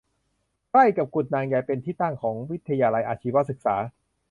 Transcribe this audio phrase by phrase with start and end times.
[0.71, 3.75] ใกล้กับกุดนางใยเป็นที่ตั้งของวิทยาลัยอาชีวศึกษา